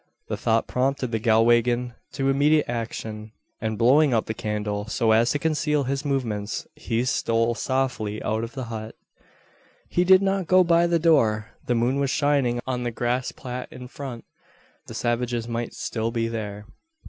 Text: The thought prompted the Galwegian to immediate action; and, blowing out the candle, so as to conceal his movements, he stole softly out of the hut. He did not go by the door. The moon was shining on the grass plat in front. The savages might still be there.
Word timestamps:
The 0.29 0.35
thought 0.35 0.65
prompted 0.65 1.11
the 1.11 1.19
Galwegian 1.19 1.93
to 2.13 2.27
immediate 2.31 2.67
action; 2.67 3.33
and, 3.61 3.77
blowing 3.77 4.13
out 4.13 4.25
the 4.25 4.33
candle, 4.33 4.87
so 4.87 5.11
as 5.11 5.29
to 5.29 5.37
conceal 5.37 5.83
his 5.83 6.03
movements, 6.03 6.65
he 6.73 7.05
stole 7.05 7.53
softly 7.53 8.19
out 8.23 8.43
of 8.43 8.53
the 8.55 8.63
hut. 8.73 8.95
He 9.89 10.03
did 10.03 10.23
not 10.23 10.47
go 10.47 10.63
by 10.63 10.87
the 10.87 10.97
door. 10.97 11.51
The 11.67 11.75
moon 11.75 11.99
was 11.99 12.09
shining 12.09 12.61
on 12.65 12.81
the 12.81 12.89
grass 12.89 13.31
plat 13.31 13.67
in 13.71 13.87
front. 13.87 14.25
The 14.87 14.95
savages 14.95 15.47
might 15.47 15.75
still 15.75 16.09
be 16.09 16.27
there. 16.27 16.65